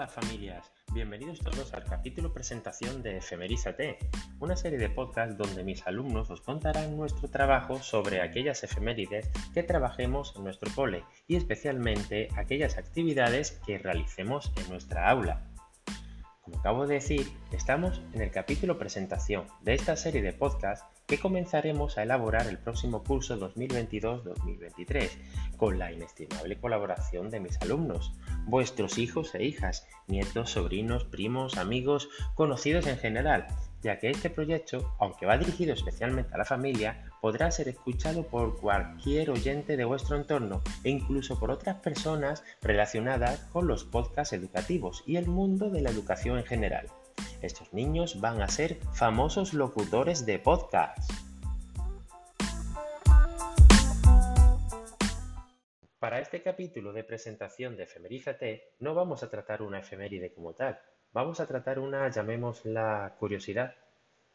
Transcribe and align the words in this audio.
Hola 0.00 0.08
familias, 0.08 0.72
bienvenidos 0.94 1.40
todos 1.40 1.74
al 1.74 1.84
capítulo 1.84 2.32
presentación 2.32 3.02
de 3.02 3.18
Efemerízate, 3.18 3.98
una 4.38 4.56
serie 4.56 4.78
de 4.78 4.88
podcasts 4.88 5.36
donde 5.36 5.62
mis 5.62 5.86
alumnos 5.86 6.30
os 6.30 6.40
contarán 6.40 6.96
nuestro 6.96 7.28
trabajo 7.28 7.82
sobre 7.82 8.22
aquellas 8.22 8.64
efemérides 8.64 9.28
que 9.52 9.62
trabajemos 9.62 10.32
en 10.36 10.44
nuestro 10.44 10.74
cole 10.74 11.04
y 11.28 11.36
especialmente 11.36 12.28
aquellas 12.34 12.78
actividades 12.78 13.60
que 13.66 13.76
realicemos 13.76 14.50
en 14.56 14.70
nuestra 14.70 15.10
aula. 15.10 15.42
Como 16.40 16.60
acabo 16.60 16.86
de 16.86 16.94
decir, 16.94 17.30
estamos 17.52 18.00
en 18.14 18.22
el 18.22 18.30
capítulo 18.30 18.78
presentación 18.78 19.48
de 19.60 19.74
esta 19.74 19.96
serie 19.96 20.22
de 20.22 20.32
podcasts 20.32 20.86
que 21.10 21.18
comenzaremos 21.18 21.98
a 21.98 22.04
elaborar 22.04 22.46
el 22.46 22.56
próximo 22.56 23.02
curso 23.02 23.36
2022-2023 23.36 25.10
con 25.56 25.76
la 25.76 25.90
inestimable 25.90 26.56
colaboración 26.56 27.30
de 27.30 27.40
mis 27.40 27.60
alumnos, 27.62 28.12
vuestros 28.46 28.96
hijos 28.96 29.34
e 29.34 29.42
hijas, 29.42 29.88
nietos, 30.06 30.50
sobrinos, 30.50 31.02
primos, 31.02 31.58
amigos, 31.58 32.08
conocidos 32.36 32.86
en 32.86 32.96
general, 32.96 33.48
ya 33.82 33.98
que 33.98 34.08
este 34.08 34.30
proyecto, 34.30 34.94
aunque 35.00 35.26
va 35.26 35.36
dirigido 35.36 35.74
especialmente 35.74 36.32
a 36.32 36.38
la 36.38 36.44
familia, 36.44 37.10
podrá 37.20 37.50
ser 37.50 37.66
escuchado 37.66 38.28
por 38.28 38.60
cualquier 38.60 39.30
oyente 39.30 39.76
de 39.76 39.84
vuestro 39.84 40.14
entorno 40.14 40.62
e 40.84 40.90
incluso 40.90 41.40
por 41.40 41.50
otras 41.50 41.80
personas 41.80 42.44
relacionadas 42.62 43.40
con 43.52 43.66
los 43.66 43.82
podcasts 43.82 44.32
educativos 44.32 45.02
y 45.08 45.16
el 45.16 45.26
mundo 45.26 45.70
de 45.70 45.82
la 45.82 45.90
educación 45.90 46.38
en 46.38 46.44
general. 46.44 46.86
Estos 47.42 47.72
niños 47.72 48.20
van 48.20 48.42
a 48.42 48.48
ser 48.48 48.76
famosos 48.92 49.54
locutores 49.54 50.26
de 50.26 50.38
podcast. 50.38 51.10
Para 55.98 56.20
este 56.20 56.42
capítulo 56.42 56.92
de 56.92 57.02
presentación 57.02 57.78
de 57.78 57.84
Efemerízate 57.84 58.74
no 58.80 58.94
vamos 58.94 59.22
a 59.22 59.30
tratar 59.30 59.62
una 59.62 59.78
efeméride 59.78 60.34
como 60.34 60.52
tal, 60.52 60.80
vamos 61.14 61.40
a 61.40 61.46
tratar 61.46 61.78
una, 61.78 62.10
llamémosla 62.10 63.16
curiosidad. 63.18 63.74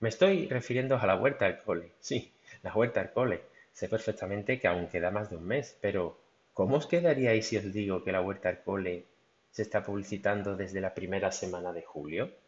Me 0.00 0.08
estoy 0.08 0.48
refiriendo 0.48 0.96
a 0.96 1.06
la 1.06 1.16
huerta 1.16 1.44
al 1.44 1.62
cole. 1.62 1.92
Sí, 2.00 2.32
la 2.62 2.72
huerta 2.72 3.02
al 3.02 3.12
cole. 3.12 3.42
Sé 3.74 3.90
perfectamente 3.90 4.58
que 4.58 4.68
aún 4.68 4.86
queda 4.86 5.10
más 5.10 5.28
de 5.28 5.36
un 5.36 5.46
mes, 5.46 5.76
pero 5.82 6.18
¿cómo 6.54 6.76
os 6.76 6.86
quedaríais 6.86 7.46
si 7.46 7.58
os 7.58 7.70
digo 7.74 8.02
que 8.02 8.12
la 8.12 8.22
huerta 8.22 8.48
al 8.48 8.62
cole 8.62 9.04
se 9.50 9.60
está 9.60 9.82
publicitando 9.82 10.56
desde 10.56 10.80
la 10.80 10.94
primera 10.94 11.30
semana 11.30 11.74
de 11.74 11.82
julio? 11.82 12.45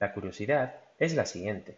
La 0.00 0.12
curiosidad 0.12 0.76
es 1.00 1.14
la 1.14 1.26
siguiente. 1.26 1.76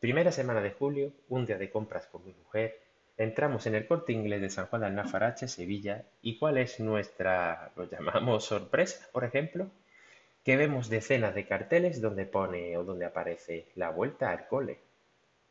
Primera 0.00 0.32
semana 0.32 0.60
de 0.60 0.72
julio, 0.72 1.12
un 1.28 1.46
día 1.46 1.56
de 1.56 1.70
compras 1.70 2.06
con 2.06 2.24
mi 2.24 2.32
mujer, 2.32 2.80
entramos 3.16 3.64
en 3.66 3.76
el 3.76 3.86
corte 3.86 4.12
inglés 4.12 4.40
de 4.40 4.50
San 4.50 4.66
Juan 4.66 4.80
de 4.80 4.88
Alnafarache, 4.88 5.46
Sevilla, 5.46 6.04
y 6.20 6.36
¿cuál 6.36 6.58
es 6.58 6.80
nuestra, 6.80 7.70
lo 7.76 7.88
llamamos 7.88 8.44
sorpresa, 8.44 9.08
por 9.12 9.22
ejemplo? 9.22 9.70
Que 10.44 10.56
vemos 10.56 10.88
decenas 10.88 11.32
de 11.34 11.46
carteles 11.46 12.00
donde 12.00 12.26
pone 12.26 12.76
o 12.76 12.82
donde 12.82 13.04
aparece 13.04 13.66
la 13.76 13.90
vuelta 13.90 14.30
al 14.30 14.48
cole. 14.48 14.78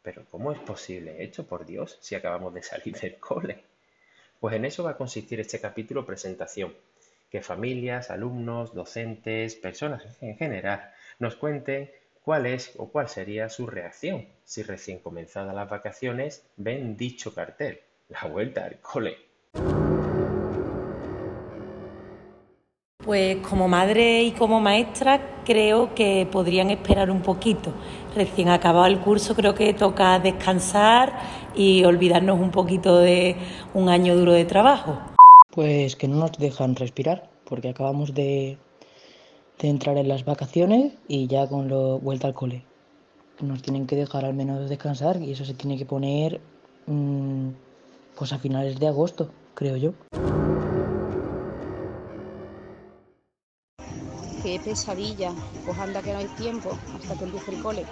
Pero 0.02 0.26
¿cómo 0.30 0.52
es 0.52 0.60
posible? 0.60 1.24
Hecho 1.24 1.48
por 1.48 1.66
Dios, 1.66 2.00
si 2.02 2.16
acabamos 2.16 2.54
de 2.54 2.64
salir 2.64 2.98
del 3.00 3.18
cole. 3.18 3.64
Pues 4.42 4.56
en 4.56 4.66
eso 4.66 4.84
va 4.84 4.92
a 4.92 4.98
consistir 4.98 5.40
este 5.40 5.62
capítulo 5.62 6.06
presentación, 6.06 6.74
que 7.30 7.42
familias, 7.42 8.10
alumnos, 8.10 8.74
docentes, 8.74 9.56
personas 9.56 10.22
en 10.22 10.36
general 10.38 10.92
nos 11.20 11.36
cuenten 11.36 11.92
cuál 12.30 12.46
es 12.46 12.74
o 12.78 12.90
cuál 12.90 13.10
sería 13.10 13.50
su 13.50 13.66
reacción 13.66 14.28
si 14.44 14.62
recién 14.62 15.00
comenzadas 15.00 15.56
las 15.56 15.68
vacaciones 15.68 16.46
ven 16.58 16.96
dicho 16.96 17.34
cartel, 17.34 17.80
la 18.08 18.30
vuelta 18.30 18.66
al 18.66 18.80
cole. 18.82 19.18
Pues 23.04 23.38
como 23.38 23.68
madre 23.68 24.22
y 24.22 24.32
como 24.34 24.62
maestra 24.62 25.42
creo 25.44 25.96
que 25.96 26.28
podrían 26.32 26.70
esperar 26.70 27.10
un 27.10 27.24
poquito. 27.24 27.74
Recién 28.16 28.50
acabado 28.50 28.86
el 28.86 29.00
curso 29.00 29.34
creo 29.34 29.56
que 29.56 29.74
toca 29.74 30.20
descansar 30.20 31.20
y 31.56 31.84
olvidarnos 31.84 32.40
un 32.40 32.52
poquito 32.52 33.00
de 33.00 33.38
un 33.74 33.90
año 33.90 34.16
duro 34.16 34.34
de 34.34 34.46
trabajo. 34.46 35.00
Pues 35.50 35.96
que 35.96 36.08
no 36.08 36.18
nos 36.18 36.34
dejan 36.34 36.76
respirar 36.76 37.28
porque 37.44 37.70
acabamos 37.70 38.14
de 38.14 38.60
de 39.60 39.70
entrar 39.70 39.98
en 39.98 40.08
las 40.08 40.26
vacaciones 40.26 40.94
y 41.08 41.28
ya 41.28 41.48
con 41.48 41.68
lo 41.68 42.00
vuelta 42.00 42.28
al 42.28 42.34
cole. 42.34 42.64
Nos 43.42 43.62
tienen 43.62 43.88
que 43.88 43.96
dejar 43.96 44.26
al 44.26 44.34
menos 44.34 44.70
descansar 44.70 45.22
y 45.22 45.32
eso 45.32 45.46
se 45.46 45.54
tiene 45.54 45.78
que 45.78 45.86
poner 45.86 46.40
mm, 46.88 47.50
pues 48.18 48.34
a 48.34 48.40
finales 48.40 48.80
de 48.80 48.88
agosto, 48.88 49.30
creo 49.56 49.76
yo. 49.78 49.94
Qué 54.44 54.60
pesadilla. 54.64 55.34
Pues 55.66 55.78
anda 55.78 56.02
que 56.02 56.14
no 56.14 56.20
hay 56.20 56.28
tiempo 56.38 56.72
hasta 56.96 57.16
que 57.16 57.26
empiece 57.26 57.56
el 57.56 57.62
cole. 57.62 57.86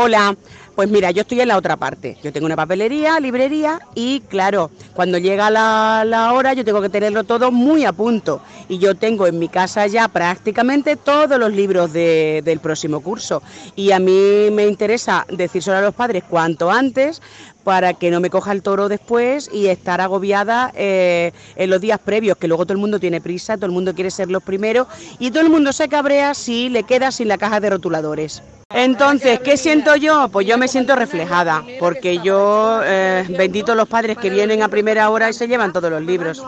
Hola, 0.00 0.36
pues 0.76 0.88
mira, 0.88 1.10
yo 1.10 1.22
estoy 1.22 1.40
en 1.40 1.48
la 1.48 1.56
otra 1.56 1.76
parte. 1.76 2.16
Yo 2.22 2.32
tengo 2.32 2.46
una 2.46 2.54
papelería, 2.54 3.18
librería 3.18 3.80
y 3.96 4.20
claro, 4.20 4.70
cuando 4.94 5.18
llega 5.18 5.50
la, 5.50 6.30
hora 6.32 6.52
yo 6.52 6.64
tengo 6.64 6.80
que 6.80 6.88
tenerlo 6.88 7.24
todo 7.24 7.50
muy 7.50 7.84
a 7.84 7.92
punto. 7.92 8.40
Y 8.68 8.78
yo 8.78 8.94
tengo 8.94 9.26
en 9.26 9.40
mi 9.40 9.48
casa 9.48 9.88
ya 9.88 10.06
prácticamente 10.06 10.94
todos 10.94 11.36
los 11.36 11.52
libros 11.52 11.92
del 11.92 12.60
próximo 12.60 13.00
curso. 13.00 13.42
Y 13.74 13.90
a 13.90 13.98
mí 13.98 14.50
me 14.52 14.68
interesa 14.68 15.26
decírselo 15.28 15.78
a 15.78 15.82
los 15.82 15.96
padres 15.96 16.22
cuanto 16.22 16.70
antes 16.70 17.20
para 17.64 17.94
que 17.94 18.12
no 18.12 18.20
me 18.20 18.30
coja 18.30 18.52
el 18.52 18.62
toro 18.62 18.88
después 18.88 19.50
y 19.52 19.66
estar 19.66 20.00
agobiada 20.00 20.70
eh, 20.76 21.32
en 21.56 21.70
los 21.70 21.80
días 21.80 21.98
previos, 21.98 22.38
que 22.38 22.46
luego 22.46 22.66
todo 22.66 22.74
el 22.74 22.78
mundo 22.78 23.00
tiene 23.00 23.20
prisa, 23.20 23.56
todo 23.56 23.66
el 23.66 23.72
mundo 23.72 23.96
quiere 23.96 24.12
ser 24.12 24.30
los 24.30 24.44
primeros 24.44 24.86
y 25.18 25.32
todo 25.32 25.42
el 25.42 25.50
mundo 25.50 25.72
se 25.72 25.88
cabrea 25.88 26.34
si 26.34 26.68
le 26.68 26.84
queda 26.84 27.10
sin 27.10 27.26
la 27.26 27.36
caja 27.36 27.58
de 27.58 27.70
rotuladores. 27.70 28.44
Entonces, 28.70 29.40
¿qué 29.40 29.56
siento 29.56 29.96
yo? 29.96 30.28
Pues 30.30 30.46
yo 30.46 30.58
me 30.58 30.68
siento 30.68 30.94
reflejada, 30.94 31.64
porque 31.80 32.18
yo, 32.18 32.82
eh, 32.84 33.24
bendito 33.30 33.74
los 33.74 33.88
padres 33.88 34.18
que 34.18 34.28
vienen 34.28 34.62
a 34.62 34.68
primera 34.68 35.08
hora 35.08 35.30
y 35.30 35.32
se 35.32 35.48
llevan 35.48 35.72
todos 35.72 35.90
los 35.90 36.02
libros. 36.02 36.44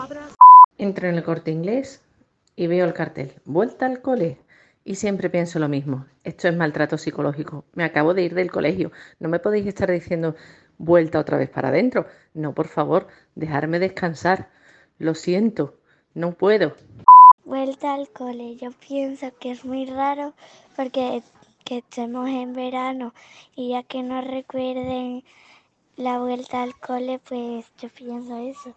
Entro 0.77 1.07
en 1.07 1.15
el 1.15 1.23
corte 1.23 1.49
inglés 1.49 2.03
y 2.55 2.67
veo 2.67 2.85
el 2.85 2.93
cartel, 2.93 3.33
vuelta 3.45 3.87
al 3.87 4.01
cole. 4.01 4.37
Y 4.83 4.95
siempre 4.95 5.31
pienso 5.31 5.57
lo 5.57 5.67
mismo, 5.67 6.05
esto 6.23 6.47
es 6.47 6.55
maltrato 6.55 6.97
psicológico. 6.97 7.65
Me 7.73 7.83
acabo 7.83 8.13
de 8.13 8.23
ir 8.23 8.35
del 8.35 8.51
colegio, 8.51 8.91
no 9.19 9.27
me 9.27 9.39
podéis 9.39 9.65
estar 9.65 9.89
diciendo 9.89 10.35
vuelta 10.77 11.19
otra 11.19 11.37
vez 11.37 11.49
para 11.49 11.69
adentro. 11.69 12.05
No, 12.35 12.53
por 12.53 12.67
favor, 12.67 13.07
dejarme 13.33 13.79
descansar. 13.79 14.49
Lo 14.99 15.15
siento, 15.15 15.75
no 16.13 16.33
puedo. 16.33 16.75
Vuelta 17.45 17.95
al 17.95 18.09
cole, 18.09 18.55
yo 18.57 18.69
pienso 18.71 19.31
que 19.39 19.51
es 19.51 19.65
muy 19.65 19.87
raro 19.87 20.33
porque 20.75 21.23
que 21.71 21.77
estemos 21.77 22.27
en 22.27 22.51
verano 22.51 23.13
y 23.55 23.69
ya 23.69 23.83
que 23.83 24.03
no 24.03 24.19
recuerden 24.19 25.23
la 25.95 26.19
vuelta 26.19 26.63
al 26.63 26.77
cole, 26.77 27.17
pues 27.19 27.65
yo 27.81 27.87
pienso 27.87 28.35
eso. 28.35 28.75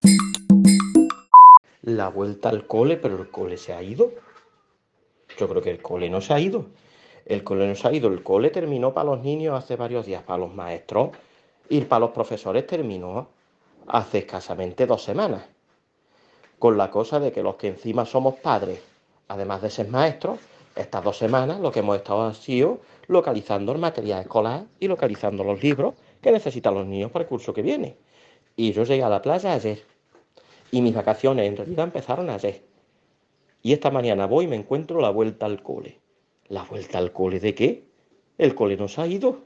La 1.83 2.09
vuelta 2.09 2.50
al 2.50 2.69
cole, 2.69 2.97
pero 2.97 3.21
el 3.21 3.33
cole 3.33 3.56
se 3.56 3.72
ha 3.72 3.83
ido. 3.83 4.12
Yo 5.37 5.49
creo 5.49 5.60
que 5.60 5.72
el 5.72 5.83
cole 5.83 6.09
no 6.09 6.21
se 6.21 6.34
ha 6.34 6.38
ido. 6.38 6.66
El 7.27 7.43
cole 7.43 7.66
no 7.66 7.75
se 7.75 7.88
ha 7.88 7.93
ido. 7.93 8.12
El 8.12 8.22
cole 8.22 8.50
terminó 8.50 8.94
para 8.94 9.10
los 9.10 9.25
niños 9.25 9.59
hace 9.59 9.75
varios 9.75 10.06
días, 10.06 10.22
para 10.22 10.38
los 10.38 10.54
maestros 10.54 11.10
y 11.69 11.81
para 11.81 11.99
los 11.99 12.10
profesores 12.10 12.65
terminó 12.65 13.27
hace 13.88 14.19
escasamente 14.19 14.87
dos 14.87 15.03
semanas. 15.03 15.43
Con 16.60 16.78
la 16.78 16.93
cosa 16.93 17.19
de 17.19 17.33
que 17.33 17.43
los 17.43 17.56
que 17.56 17.66
encima 17.66 18.06
somos 18.06 18.37
padres, 18.37 18.81
además 19.27 19.62
de 19.62 19.71
ser 19.71 19.88
maestros, 19.88 20.38
estas 20.77 21.05
dos 21.05 21.19
semanas 21.19 21.61
lo 21.61 21.71
que 21.71 21.81
hemos 21.81 21.97
estado 21.97 22.23
ha 22.25 22.35
sido 22.35 22.81
localizando 23.07 23.73
el 23.73 23.79
material 23.79 24.23
escolar 24.23 24.65
y 24.81 24.89
localizando 24.89 25.45
los 25.45 25.62
libros 25.62 25.95
que 26.21 26.33
necesitan 26.33 26.75
los 26.75 26.87
niños 26.87 27.11
para 27.11 27.25
el 27.25 27.29
curso 27.29 27.53
que 27.53 27.62
viene. 27.62 27.97
Y 28.57 28.73
yo 28.73 28.84
llegué 28.84 29.03
a 29.03 29.09
la 29.09 29.22
playa 29.22 29.53
ayer. 29.53 29.83
Y 30.71 30.81
mis 30.81 30.95
vacaciones 30.95 31.47
en 31.47 31.57
realidad 31.57 31.84
empezaron 31.84 32.31
ayer. 32.31 32.63
Y 33.63 33.72
esta 33.72 33.91
mañana 33.91 34.27
voy 34.27 34.45
y 34.45 34.48
me 34.48 34.57
encuentro 34.57 35.01
la 35.01 35.10
vuelta 35.10 35.47
al 35.47 35.63
cole. 35.63 36.01
¿La 36.48 36.63
vuelta 36.65 36.98
al 36.98 37.13
cole 37.13 37.41
de 37.41 37.54
qué? 37.54 37.84
El 38.39 38.54
cole 38.54 38.77
nos 38.77 38.98
ha 38.98 39.07
ido. 39.07 39.43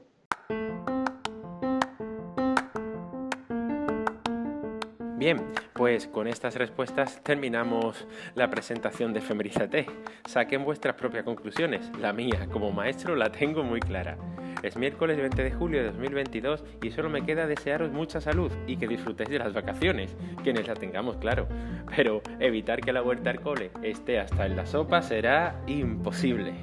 Bien, 5.19 5.37
pues 5.73 6.07
con 6.07 6.29
estas 6.29 6.55
respuestas 6.55 7.21
terminamos 7.21 8.07
la 8.35 8.49
presentación 8.49 9.11
de 9.11 9.19
Femerizate. 9.19 9.85
Saquen 10.25 10.63
vuestras 10.63 10.95
propias 10.95 11.25
conclusiones. 11.25 11.91
La 11.99 12.13
mía, 12.13 12.47
como 12.49 12.71
maestro, 12.71 13.17
la 13.17 13.29
tengo 13.29 13.61
muy 13.61 13.81
clara. 13.81 14.17
Es 14.63 14.77
miércoles 14.77 15.17
20 15.17 15.43
de 15.43 15.51
julio 15.51 15.81
de 15.81 15.87
2022 15.87 16.63
y 16.81 16.91
solo 16.91 17.09
me 17.09 17.25
queda 17.25 17.47
desearos 17.47 17.91
mucha 17.91 18.21
salud 18.21 18.49
y 18.65 18.77
que 18.77 18.87
disfrutéis 18.87 19.29
de 19.29 19.39
las 19.39 19.51
vacaciones, 19.51 20.15
quienes 20.41 20.69
la 20.69 20.75
tengamos, 20.75 21.17
claro. 21.17 21.49
Pero 21.93 22.21
evitar 22.39 22.79
que 22.79 22.93
la 22.93 23.03
huerta 23.03 23.29
al 23.29 23.41
cole 23.41 23.71
esté 23.83 24.21
hasta 24.21 24.45
en 24.45 24.55
la 24.55 24.65
sopa 24.65 25.01
será 25.01 25.61
imposible. 25.67 26.53